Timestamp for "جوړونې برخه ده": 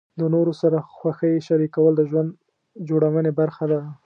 2.87-3.79